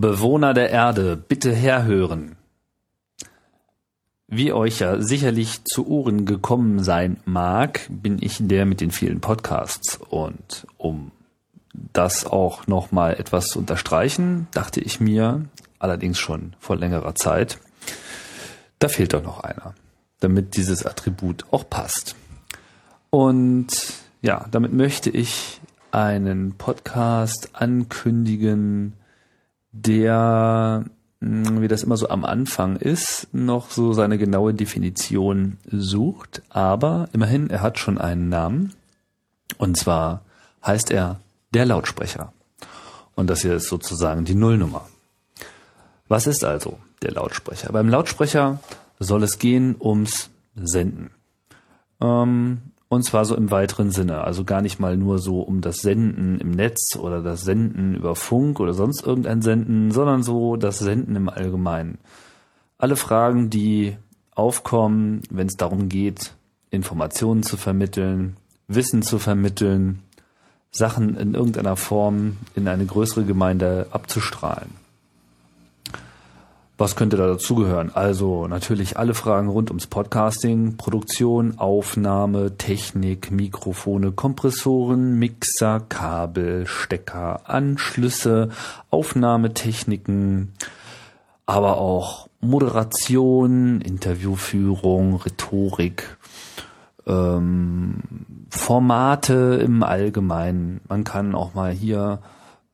Bewohner 0.00 0.54
der 0.54 0.70
Erde, 0.70 1.16
bitte 1.16 1.52
herhören. 1.52 2.36
Wie 4.26 4.52
euch 4.52 4.78
ja 4.78 5.02
sicherlich 5.02 5.64
zu 5.64 5.86
Ohren 5.88 6.24
gekommen 6.24 6.82
sein 6.82 7.18
mag, 7.26 7.80
bin 7.90 8.16
ich 8.22 8.38
der 8.40 8.64
mit 8.64 8.80
den 8.80 8.92
vielen 8.92 9.20
Podcasts. 9.20 9.98
Und 10.08 10.66
um 10.78 11.10
das 11.92 12.24
auch 12.24 12.66
nochmal 12.66 13.20
etwas 13.20 13.48
zu 13.48 13.58
unterstreichen, 13.58 14.48
dachte 14.52 14.80
ich 14.80 15.00
mir, 15.00 15.44
allerdings 15.78 16.18
schon 16.18 16.54
vor 16.58 16.76
längerer 16.76 17.14
Zeit, 17.14 17.58
da 18.78 18.88
fehlt 18.88 19.12
doch 19.12 19.22
noch 19.22 19.40
einer, 19.40 19.74
damit 20.20 20.56
dieses 20.56 20.86
Attribut 20.86 21.44
auch 21.50 21.68
passt. 21.68 22.16
Und 23.10 23.68
ja, 24.22 24.46
damit 24.50 24.72
möchte 24.72 25.10
ich 25.10 25.60
einen 25.90 26.54
Podcast 26.56 27.50
ankündigen, 27.52 28.94
der, 29.72 30.84
hm, 31.20 31.62
wie 31.62 31.68
das 31.68 31.82
immer 31.82 31.96
so 31.96 32.08
am 32.08 32.24
Anfang 32.24 32.76
ist, 32.76 33.28
noch 33.32 33.70
so 33.70 33.92
seine 33.92 34.18
genaue 34.18 34.54
Definition 34.54 35.58
sucht. 35.70 36.42
Aber 36.48 37.08
immerhin, 37.12 37.50
er 37.50 37.62
hat 37.62 37.78
schon 37.78 37.98
einen 37.98 38.28
Namen. 38.28 38.74
Und 39.58 39.76
zwar 39.76 40.22
heißt 40.64 40.90
er 40.90 41.20
der 41.52 41.66
Lautsprecher. 41.66 42.32
Und 43.14 43.28
das 43.28 43.42
hier 43.42 43.54
ist 43.54 43.68
sozusagen 43.68 44.24
die 44.24 44.34
Nullnummer. 44.34 44.88
Was 46.08 46.26
ist 46.26 46.44
also 46.44 46.78
der 47.02 47.12
Lautsprecher? 47.12 47.72
Beim 47.72 47.88
Lautsprecher 47.88 48.60
soll 48.98 49.22
es 49.22 49.38
gehen 49.38 49.76
ums 49.78 50.30
Senden. 50.54 51.10
Ähm, 52.00 52.58
und 52.90 53.04
zwar 53.04 53.24
so 53.24 53.36
im 53.36 53.52
weiteren 53.52 53.92
Sinne, 53.92 54.24
also 54.24 54.42
gar 54.44 54.62
nicht 54.62 54.80
mal 54.80 54.96
nur 54.96 55.20
so 55.20 55.40
um 55.42 55.60
das 55.60 55.76
Senden 55.76 56.40
im 56.40 56.50
Netz 56.50 56.96
oder 56.96 57.22
das 57.22 57.42
Senden 57.42 57.94
über 57.94 58.16
Funk 58.16 58.58
oder 58.58 58.74
sonst 58.74 59.06
irgendein 59.06 59.42
Senden, 59.42 59.92
sondern 59.92 60.24
so 60.24 60.56
das 60.56 60.80
Senden 60.80 61.14
im 61.14 61.28
Allgemeinen. 61.28 61.98
Alle 62.78 62.96
Fragen, 62.96 63.48
die 63.48 63.96
aufkommen, 64.34 65.22
wenn 65.30 65.46
es 65.46 65.56
darum 65.56 65.88
geht, 65.88 66.34
Informationen 66.70 67.44
zu 67.44 67.56
vermitteln, 67.56 68.36
Wissen 68.66 69.02
zu 69.02 69.20
vermitteln, 69.20 70.02
Sachen 70.72 71.16
in 71.16 71.34
irgendeiner 71.34 71.76
Form 71.76 72.38
in 72.56 72.66
eine 72.66 72.86
größere 72.86 73.24
Gemeinde 73.24 73.86
abzustrahlen. 73.92 74.70
Was 76.80 76.96
könnte 76.96 77.18
da 77.18 77.26
dazugehören? 77.26 77.94
Also 77.94 78.48
natürlich 78.48 78.96
alle 78.96 79.12
Fragen 79.12 79.48
rund 79.48 79.68
ums 79.68 79.86
Podcasting, 79.86 80.78
Produktion, 80.78 81.58
Aufnahme, 81.58 82.56
Technik, 82.56 83.30
Mikrofone, 83.30 84.12
Kompressoren, 84.12 85.18
Mixer, 85.18 85.80
Kabel, 85.80 86.66
Stecker, 86.66 87.42
Anschlüsse, 87.44 88.48
Aufnahmetechniken, 88.88 90.54
aber 91.44 91.76
auch 91.76 92.30
Moderation, 92.40 93.82
Interviewführung, 93.82 95.16
Rhetorik, 95.16 96.16
ähm, 97.06 97.98
Formate 98.48 99.60
im 99.62 99.82
Allgemeinen. 99.82 100.80
Man 100.88 101.04
kann 101.04 101.34
auch 101.34 101.52
mal 101.52 101.72
hier, 101.72 102.20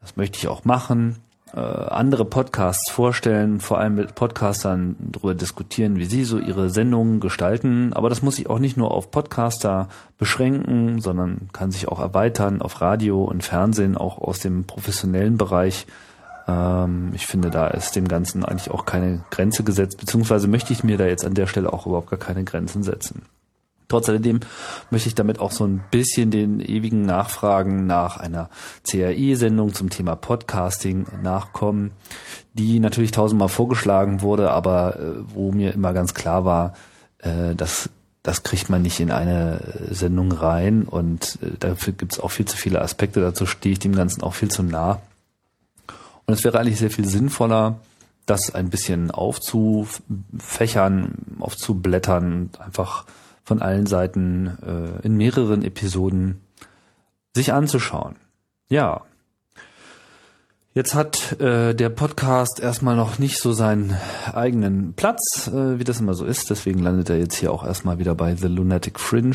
das 0.00 0.16
möchte 0.16 0.38
ich 0.38 0.48
auch 0.48 0.64
machen, 0.64 1.16
äh, 1.54 1.58
andere 1.60 2.24
Podcasts 2.24 2.90
vorstellen, 2.90 3.60
vor 3.60 3.78
allem 3.78 3.96
mit 3.96 4.14
Podcastern 4.14 4.96
darüber 4.98 5.34
diskutieren, 5.34 5.96
wie 5.96 6.04
sie 6.04 6.24
so 6.24 6.38
ihre 6.38 6.70
Sendungen 6.70 7.20
gestalten. 7.20 7.92
Aber 7.92 8.08
das 8.08 8.22
muss 8.22 8.36
sich 8.36 8.48
auch 8.48 8.58
nicht 8.58 8.76
nur 8.76 8.92
auf 8.92 9.10
Podcaster 9.10 9.88
beschränken, 10.18 11.00
sondern 11.00 11.48
kann 11.52 11.72
sich 11.72 11.88
auch 11.88 11.98
erweitern 11.98 12.62
auf 12.62 12.80
Radio 12.80 13.24
und 13.24 13.42
Fernsehen, 13.42 13.96
auch 13.96 14.18
aus 14.18 14.38
dem 14.38 14.64
professionellen 14.64 15.38
Bereich. 15.38 15.86
Ähm, 16.46 17.10
ich 17.14 17.26
finde, 17.26 17.50
da 17.50 17.66
ist 17.68 17.96
dem 17.96 18.06
Ganzen 18.06 18.44
eigentlich 18.44 18.70
auch 18.70 18.84
keine 18.84 19.24
Grenze 19.30 19.64
gesetzt, 19.64 19.98
beziehungsweise 19.98 20.46
möchte 20.46 20.72
ich 20.72 20.84
mir 20.84 20.98
da 20.98 21.06
jetzt 21.06 21.24
an 21.24 21.34
der 21.34 21.46
Stelle 21.46 21.72
auch 21.72 21.86
überhaupt 21.86 22.10
gar 22.10 22.18
keine 22.18 22.44
Grenzen 22.44 22.82
setzen. 22.82 23.22
Trotz 23.90 24.08
alledem 24.08 24.40
möchte 24.90 25.08
ich 25.08 25.16
damit 25.16 25.40
auch 25.40 25.50
so 25.50 25.64
ein 25.64 25.82
bisschen 25.90 26.30
den 26.30 26.60
ewigen 26.60 27.02
Nachfragen 27.02 27.86
nach 27.86 28.18
einer 28.18 28.48
CRI-Sendung 28.88 29.74
zum 29.74 29.90
Thema 29.90 30.14
Podcasting 30.14 31.06
nachkommen, 31.22 31.90
die 32.54 32.78
natürlich 32.78 33.10
tausendmal 33.10 33.48
vorgeschlagen 33.48 34.22
wurde, 34.22 34.52
aber 34.52 35.00
äh, 35.00 35.14
wo 35.34 35.50
mir 35.50 35.74
immer 35.74 35.92
ganz 35.92 36.14
klar 36.14 36.44
war, 36.44 36.74
äh, 37.18 37.56
dass 37.56 37.90
das 38.22 38.44
kriegt 38.44 38.70
man 38.70 38.82
nicht 38.82 39.00
in 39.00 39.10
eine 39.10 39.88
Sendung 39.90 40.30
rein 40.30 40.84
und 40.84 41.40
äh, 41.42 41.56
dafür 41.58 41.92
gibt 41.92 42.12
es 42.12 42.20
auch 42.20 42.30
viel 42.30 42.46
zu 42.46 42.56
viele 42.56 42.82
Aspekte, 42.82 43.20
dazu 43.20 43.44
stehe 43.44 43.72
ich 43.72 43.80
dem 43.80 43.96
Ganzen 43.96 44.22
auch 44.22 44.34
viel 44.34 44.52
zu 44.52 44.62
nah. 44.62 45.02
Und 46.26 46.34
es 46.34 46.44
wäre 46.44 46.60
eigentlich 46.60 46.78
sehr 46.78 46.92
viel 46.92 47.08
sinnvoller, 47.08 47.80
das 48.24 48.54
ein 48.54 48.70
bisschen 48.70 49.10
aufzufächern, 49.10 51.14
aufzublättern, 51.40 52.50
einfach 52.60 53.04
von 53.50 53.62
allen 53.62 53.86
Seiten 53.86 54.46
äh, 54.64 55.04
in 55.04 55.16
mehreren 55.16 55.64
Episoden 55.64 56.40
sich 57.34 57.52
anzuschauen. 57.52 58.14
Ja. 58.68 59.00
Jetzt 60.72 60.94
hat 60.94 61.40
äh, 61.40 61.74
der 61.74 61.88
Podcast 61.88 62.60
erstmal 62.60 62.94
noch 62.94 63.18
nicht 63.18 63.38
so 63.38 63.52
seinen 63.52 63.96
eigenen 64.32 64.92
Platz, 64.94 65.48
äh, 65.48 65.80
wie 65.80 65.84
das 65.84 65.98
immer 65.98 66.14
so 66.14 66.24
ist. 66.24 66.48
Deswegen 66.48 66.78
landet 66.78 67.10
er 67.10 67.18
jetzt 67.18 67.34
hier 67.34 67.52
auch 67.52 67.66
erstmal 67.66 67.98
wieder 67.98 68.14
bei 68.14 68.36
The 68.36 68.46
Lunatic 68.46 69.00
Fringe. 69.00 69.34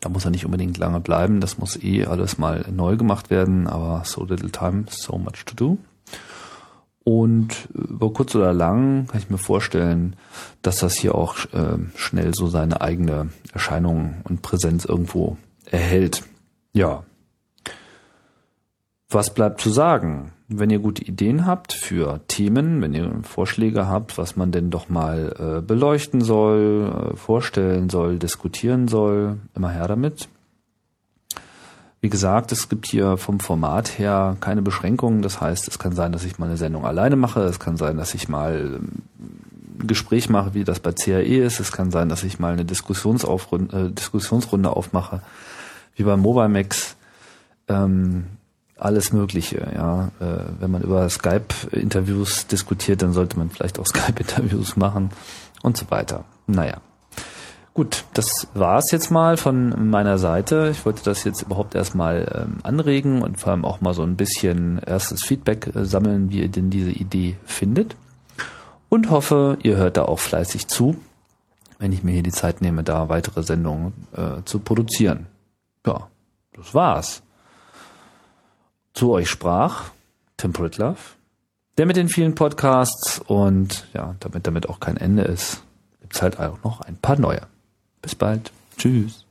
Da 0.00 0.08
muss 0.08 0.24
er 0.24 0.30
nicht 0.30 0.44
unbedingt 0.44 0.78
lange 0.78 1.00
bleiben. 1.00 1.40
Das 1.40 1.58
muss 1.58 1.76
eh 1.82 2.04
alles 2.04 2.38
mal 2.38 2.66
neu 2.70 2.96
gemacht 2.96 3.30
werden. 3.30 3.66
Aber 3.66 4.04
so 4.04 4.24
little 4.24 4.52
time, 4.52 4.84
so 4.90 5.18
much 5.18 5.44
to 5.44 5.56
do. 5.56 5.78
Und 7.08 7.70
über 7.72 8.12
kurz 8.12 8.34
oder 8.34 8.52
lang 8.52 9.06
kann 9.06 9.18
ich 9.18 9.30
mir 9.30 9.38
vorstellen, 9.38 10.14
dass 10.60 10.80
das 10.80 10.92
hier 10.92 11.14
auch 11.14 11.38
äh, 11.54 11.78
schnell 11.94 12.34
so 12.34 12.48
seine 12.48 12.82
eigene 12.82 13.30
Erscheinung 13.50 14.16
und 14.24 14.42
Präsenz 14.42 14.84
irgendwo 14.84 15.38
erhält. 15.64 16.24
Ja. 16.74 17.04
Was 19.08 19.32
bleibt 19.32 19.62
zu 19.62 19.70
sagen? 19.70 20.32
Wenn 20.48 20.68
ihr 20.68 20.80
gute 20.80 21.02
Ideen 21.02 21.46
habt 21.46 21.72
für 21.72 22.20
Themen, 22.28 22.82
wenn 22.82 22.92
ihr 22.92 23.10
Vorschläge 23.22 23.86
habt, 23.88 24.18
was 24.18 24.36
man 24.36 24.52
denn 24.52 24.68
doch 24.68 24.90
mal 24.90 25.34
äh, 25.38 25.62
beleuchten 25.62 26.20
soll, 26.20 26.92
äh, 27.14 27.16
vorstellen 27.16 27.88
soll, 27.88 28.18
diskutieren 28.18 28.86
soll, 28.86 29.38
immer 29.54 29.70
her 29.70 29.88
damit. 29.88 30.28
Wie 32.00 32.08
gesagt, 32.08 32.52
es 32.52 32.68
gibt 32.68 32.86
hier 32.86 33.16
vom 33.16 33.40
Format 33.40 33.98
her 33.98 34.36
keine 34.40 34.62
Beschränkungen. 34.62 35.20
Das 35.22 35.40
heißt, 35.40 35.66
es 35.66 35.78
kann 35.78 35.94
sein, 35.94 36.12
dass 36.12 36.24
ich 36.24 36.38
mal 36.38 36.46
eine 36.46 36.56
Sendung 36.56 36.86
alleine 36.86 37.16
mache. 37.16 37.40
Es 37.42 37.58
kann 37.58 37.76
sein, 37.76 37.96
dass 37.96 38.14
ich 38.14 38.28
mal 38.28 38.78
ähm, 38.80 39.02
ein 39.80 39.86
Gespräch 39.86 40.28
mache, 40.28 40.54
wie 40.54 40.62
das 40.62 40.78
bei 40.78 40.92
CAE 40.92 41.44
ist. 41.44 41.58
Es 41.58 41.72
kann 41.72 41.90
sein, 41.90 42.08
dass 42.08 42.22
ich 42.22 42.38
mal 42.38 42.52
eine 42.52 42.64
Diskussionsaufrunde, 42.64 43.86
äh, 43.86 43.90
Diskussionsrunde 43.90 44.70
aufmache, 44.70 45.22
wie 45.96 46.04
beim 46.04 46.20
Mobile 46.20 46.48
Max. 46.48 46.96
Ähm, 47.66 48.26
alles 48.76 49.12
Mögliche, 49.12 49.68
ja. 49.74 50.12
Äh, 50.20 50.44
wenn 50.60 50.70
man 50.70 50.82
über 50.82 51.08
Skype-Interviews 51.08 52.46
diskutiert, 52.46 53.02
dann 53.02 53.12
sollte 53.12 53.36
man 53.36 53.50
vielleicht 53.50 53.80
auch 53.80 53.86
Skype-Interviews 53.92 54.76
machen 54.76 55.10
und 55.62 55.76
so 55.76 55.90
weiter. 55.90 56.24
Naja. 56.46 56.80
Gut, 57.78 58.06
das 58.12 58.48
war's 58.54 58.90
jetzt 58.90 59.12
mal 59.12 59.36
von 59.36 59.88
meiner 59.88 60.18
Seite. 60.18 60.68
Ich 60.72 60.84
wollte 60.84 61.04
das 61.04 61.22
jetzt 61.22 61.42
überhaupt 61.42 61.76
erstmal 61.76 62.26
ähm, 62.34 62.58
anregen 62.64 63.22
und 63.22 63.38
vor 63.38 63.52
allem 63.52 63.64
auch 63.64 63.80
mal 63.80 63.94
so 63.94 64.02
ein 64.02 64.16
bisschen 64.16 64.80
erstes 64.84 65.22
Feedback 65.22 65.76
äh, 65.76 65.84
sammeln, 65.84 66.28
wie 66.32 66.40
ihr 66.40 66.48
denn 66.48 66.70
diese 66.70 66.90
Idee 66.90 67.36
findet. 67.44 67.94
Und 68.88 69.10
hoffe, 69.10 69.58
ihr 69.62 69.76
hört 69.76 69.96
da 69.96 70.06
auch 70.06 70.18
fleißig 70.18 70.66
zu, 70.66 70.96
wenn 71.78 71.92
ich 71.92 72.02
mir 72.02 72.10
hier 72.10 72.24
die 72.24 72.32
Zeit 72.32 72.62
nehme, 72.62 72.82
da 72.82 73.08
weitere 73.08 73.44
Sendungen 73.44 73.92
äh, 74.10 74.42
zu 74.44 74.58
produzieren. 74.58 75.28
Ja, 75.86 76.08
das 76.54 76.74
war's. 76.74 77.22
Zu 78.92 79.12
euch 79.12 79.30
sprach 79.30 79.92
Temperate 80.36 80.82
Love, 80.82 80.98
der 81.76 81.86
mit 81.86 81.94
den 81.94 82.08
vielen 82.08 82.34
Podcasts 82.34 83.20
und 83.24 83.86
ja, 83.94 84.16
damit 84.18 84.48
damit 84.48 84.68
auch 84.68 84.80
kein 84.80 84.96
Ende 84.96 85.22
ist, 85.22 85.62
gibt's 86.00 86.22
halt 86.22 86.40
auch 86.40 86.64
noch 86.64 86.80
ein 86.80 86.96
paar 86.96 87.16
neue. 87.16 87.42
Bis 88.02 88.14
bald. 88.14 88.52
Tschüss. 88.76 89.24